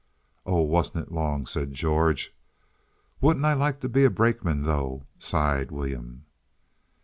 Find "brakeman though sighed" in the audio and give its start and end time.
4.09-5.69